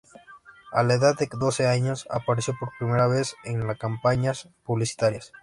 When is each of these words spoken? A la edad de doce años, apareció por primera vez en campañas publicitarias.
A 0.73 0.81
la 0.81 0.95
edad 0.95 1.15
de 1.15 1.29
doce 1.31 1.67
años, 1.67 2.07
apareció 2.09 2.57
por 2.59 2.71
primera 2.79 3.05
vez 3.05 3.35
en 3.43 3.71
campañas 3.75 4.49
publicitarias. 4.63 5.31